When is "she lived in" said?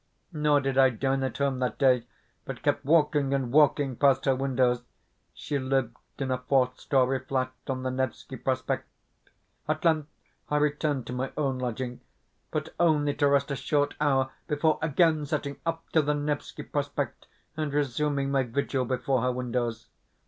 5.31-6.31